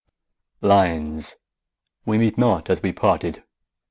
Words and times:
LINES: 0.61 1.35
'WE 2.07 2.17
MEET 2.17 2.35
NOT 2.35 2.71
AS 2.71 2.81
WE 2.81 2.91
PARTED'. 2.91 3.43